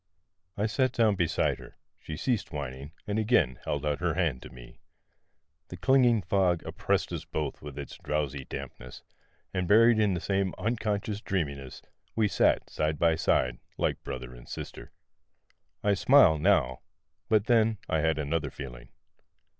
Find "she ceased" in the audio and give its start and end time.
1.99-2.51